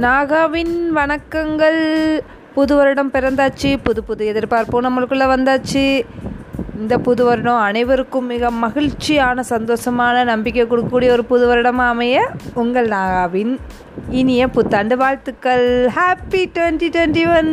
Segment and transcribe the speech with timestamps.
[0.00, 2.20] நாகாவின் வணக்கங்கள்.
[2.54, 3.78] புது வருடம் பிறந்தாச்சு.
[3.82, 6.04] புது புது எதிர்பார்ப்பும் நம்மளுக்குள்ளே வந்தாச்சு.
[6.78, 13.58] இந்த புது வருடம் அனைவருக்கும் மிக மகிழ்ச்சியான சந்தோஷமான நம்பிக்கை கொடுக்கக்கூடிய ஒரு புது வருடமாக அமைய உங்கள் நாகாவின்
[14.08, 15.86] இனிய புத்தாண்டு வாழ்த்துக்கள்.
[15.86, 17.52] Happy twenty twenty one